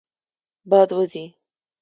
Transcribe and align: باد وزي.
باد 0.69 0.89
وزي. 0.97 1.25